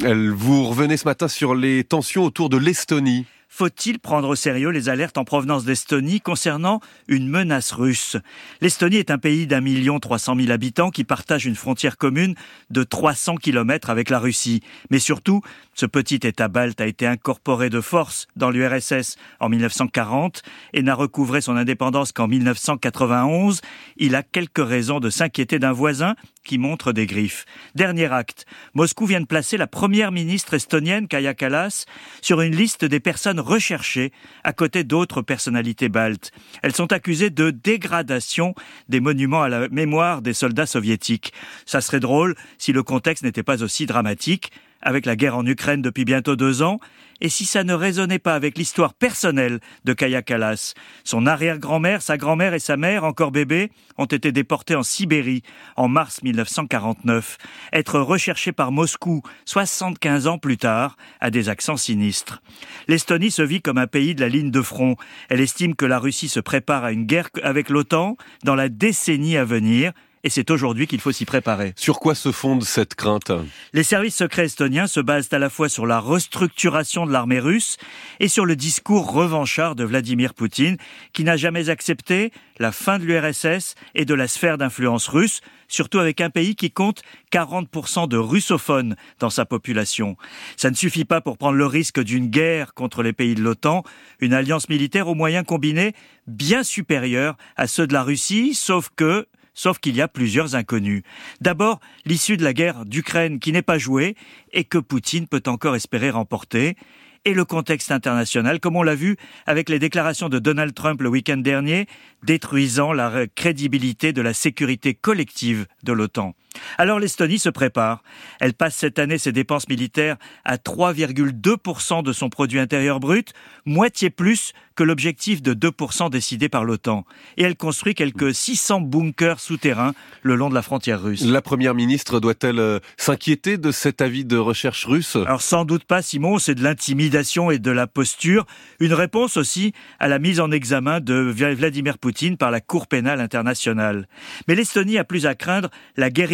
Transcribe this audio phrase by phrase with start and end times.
[0.00, 3.24] Vous revenez ce matin sur les tensions autour de l'Estonie.
[3.48, 8.18] Faut-il prendre au sérieux les alertes en provenance d'Estonie concernant une menace russe?
[8.60, 12.34] L'Estonie est un pays d'un million trois cent mille habitants qui partage une frontière commune
[12.68, 14.62] de 300 kilomètres avec la Russie.
[14.90, 15.40] Mais surtout,
[15.72, 20.42] ce petit État balte a été incorporé de force dans l'URSS en 1940
[20.74, 23.62] et n'a recouvré son indépendance qu'en 1991.
[23.96, 26.14] Il a quelques raisons de s'inquiéter d'un voisin
[26.46, 27.44] qui montre des griffes.
[27.74, 31.84] Dernier acte, Moscou vient de placer la première ministre estonienne, Kaya Kallas,
[32.22, 34.12] sur une liste des personnes recherchées
[34.44, 36.30] à côté d'autres personnalités baltes.
[36.62, 38.54] Elles sont accusées de dégradation
[38.88, 41.32] des monuments à la mémoire des soldats soviétiques.
[41.66, 45.82] Ça serait drôle si le contexte n'était pas aussi dramatique avec la guerre en Ukraine
[45.82, 46.78] depuis bientôt deux ans,
[47.20, 50.74] et si ça ne résonnait pas avec l'histoire personnelle de Kaya Kalas.
[51.04, 55.42] Son arrière-grand-mère, sa grand-mère et sa mère, encore bébés, ont été déportés en Sibérie
[55.76, 57.38] en mars 1949.
[57.72, 62.42] Être recherché par Moscou 75 ans plus tard a des accents sinistres.
[62.88, 64.96] L'Estonie se vit comme un pays de la ligne de front.
[65.30, 69.36] Elle estime que la Russie se prépare à une guerre avec l'OTAN dans la décennie
[69.36, 69.92] à venir
[70.26, 71.72] et c'est aujourd'hui qu'il faut s'y préparer.
[71.76, 73.30] Sur quoi se fonde cette crainte?
[73.72, 77.76] Les services secrets estoniens se basent à la fois sur la restructuration de l'armée russe
[78.18, 80.78] et sur le discours revanchard de Vladimir Poutine,
[81.12, 86.00] qui n'a jamais accepté la fin de l'URSS et de la sphère d'influence russe, surtout
[86.00, 90.16] avec un pays qui compte 40% de russophones dans sa population.
[90.56, 93.84] Ça ne suffit pas pour prendre le risque d'une guerre contre les pays de l'OTAN,
[94.18, 95.94] une alliance militaire aux moyens combinés
[96.26, 101.02] bien supérieurs à ceux de la Russie, sauf que sauf qu'il y a plusieurs inconnus.
[101.40, 104.14] D'abord, l'issue de la guerre d'Ukraine qui n'est pas jouée
[104.52, 106.76] et que Poutine peut encore espérer remporter
[107.24, 111.08] et le contexte international, comme on l'a vu avec les déclarations de Donald Trump le
[111.08, 111.86] week-end dernier,
[112.22, 116.36] détruisant la crédibilité de la sécurité collective de l'OTAN.
[116.78, 118.02] Alors l'Estonie se prépare.
[118.40, 123.32] Elle passe cette année ses dépenses militaires à 3,2% de son produit intérieur brut,
[123.64, 127.04] moitié plus que l'objectif de 2% décidé par l'OTAN.
[127.38, 131.24] Et elle construit quelques 600 bunkers souterrains le long de la frontière russe.
[131.24, 135.16] La première ministre doit-elle euh, s'inquiéter de cet avis de recherche russe?
[135.16, 138.46] Alors sans doute pas, Simon, c'est de l'intimidation et de la posture.
[138.78, 143.20] Une réponse aussi à la mise en examen de Vladimir Poutine par la Cour pénale
[143.20, 144.06] internationale.
[144.46, 146.32] Mais l'Estonie a plus à craindre la guerre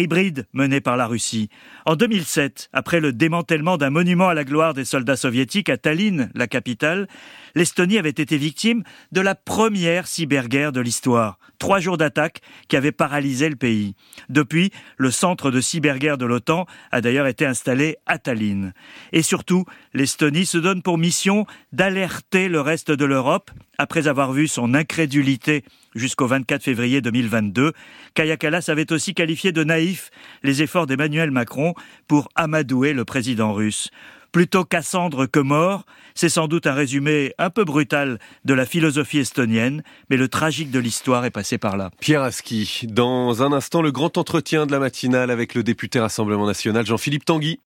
[0.53, 1.49] menée par la Russie.
[1.85, 6.29] En 2007, après le démantèlement d'un monument à la gloire des soldats soviétiques à Tallinn,
[6.35, 7.07] la capitale,
[7.55, 11.37] l'Estonie avait été victime de la première cyberguerre de l'histoire.
[11.59, 13.95] Trois jours d'attaque qui avaient paralysé le pays.
[14.29, 18.73] Depuis, le centre de cyberguerre de l'OTAN a d'ailleurs été installé à Tallinn.
[19.11, 24.47] Et surtout, l'Estonie se donne pour mission d'alerter le reste de l'Europe après avoir vu
[24.47, 25.63] son incrédulité
[25.95, 27.73] jusqu'au 24 février 2022.
[28.13, 30.09] Kaya Kallas avait aussi qualifié de naïf
[30.43, 31.73] les efforts d'Emmanuel Macron
[32.07, 33.89] pour amadouer le président russe
[34.33, 35.85] plutôt Cassandre que mort,
[36.15, 40.71] c'est sans doute un résumé un peu brutal de la philosophie estonienne, mais le tragique
[40.71, 41.91] de l'histoire est passé par là.
[42.01, 46.47] Pierre Aski, dans un instant, le grand entretien de la matinale avec le député Rassemblement
[46.47, 47.59] National Jean-Philippe Tanguy.